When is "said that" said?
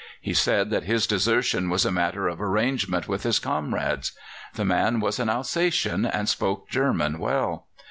0.33-0.81